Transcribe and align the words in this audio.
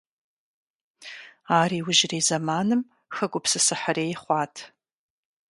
Ар 1.59 1.71
иужьрей 1.79 2.23
зэманым 2.27 2.81
хэгупсысыхьрей 3.15 4.13
хъуат. 4.21 4.55